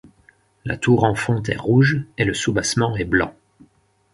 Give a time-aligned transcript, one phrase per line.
[0.65, 3.35] La tour en fonte est rouge et le soubassement est blanc.